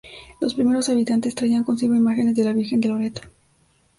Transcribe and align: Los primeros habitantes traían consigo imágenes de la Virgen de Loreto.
Los 0.39 0.55
primeros 0.55 0.89
habitantes 0.89 1.35
traían 1.35 1.63
consigo 1.63 1.93
imágenes 1.93 2.33
de 2.35 2.43
la 2.43 2.53
Virgen 2.53 2.81
de 2.81 2.87
Loreto. 2.89 3.21